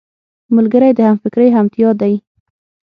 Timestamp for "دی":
2.01-2.13